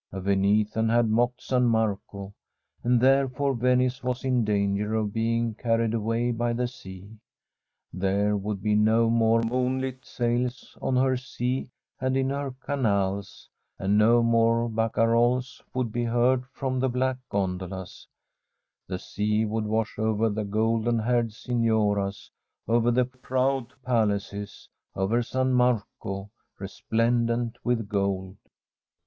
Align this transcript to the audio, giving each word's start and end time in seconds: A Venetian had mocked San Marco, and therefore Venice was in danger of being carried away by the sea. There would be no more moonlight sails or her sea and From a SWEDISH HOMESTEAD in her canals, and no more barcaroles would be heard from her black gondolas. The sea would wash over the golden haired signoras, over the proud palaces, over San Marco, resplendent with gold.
A 0.11 0.19
Venetian 0.19 0.89
had 0.89 1.07
mocked 1.09 1.43
San 1.43 1.65
Marco, 1.65 2.33
and 2.83 2.99
therefore 2.99 3.53
Venice 3.53 4.01
was 4.03 4.25
in 4.25 4.43
danger 4.43 4.95
of 4.95 5.13
being 5.13 5.53
carried 5.53 5.93
away 5.93 6.31
by 6.31 6.53
the 6.53 6.67
sea. 6.67 7.19
There 7.93 8.35
would 8.35 8.63
be 8.63 8.73
no 8.73 9.11
more 9.11 9.43
moonlight 9.43 10.03
sails 10.03 10.75
or 10.81 10.93
her 10.95 11.15
sea 11.17 11.69
and 11.99 12.15
From 12.15 12.17
a 12.17 12.23
SWEDISH 12.23 12.23
HOMESTEAD 12.23 12.25
in 12.25 12.29
her 12.31 12.51
canals, 12.65 13.49
and 13.77 13.97
no 13.99 14.23
more 14.23 14.67
barcaroles 14.67 15.61
would 15.75 15.91
be 15.91 16.05
heard 16.05 16.47
from 16.47 16.81
her 16.81 16.87
black 16.89 17.19
gondolas. 17.29 18.07
The 18.87 18.97
sea 18.97 19.45
would 19.45 19.65
wash 19.67 19.99
over 19.99 20.29
the 20.31 20.45
golden 20.45 20.97
haired 20.97 21.31
signoras, 21.31 22.31
over 22.67 22.89
the 22.89 23.05
proud 23.05 23.71
palaces, 23.83 24.67
over 24.95 25.21
San 25.21 25.53
Marco, 25.53 26.31
resplendent 26.57 27.59
with 27.63 27.87
gold. 27.87 28.37